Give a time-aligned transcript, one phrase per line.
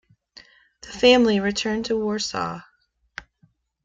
[0.81, 2.61] The family returned to Warsaw.